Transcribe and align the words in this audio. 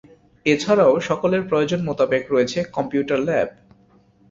এছাড়াও 0.45 0.93
সকলের 1.09 1.43
প্রয়োজন 1.49 1.79
মোতাবেক 1.87 2.23
রয়েছে 2.29 2.59
কম্পিউটার 2.75 3.19
ল্যাব। 3.19 3.49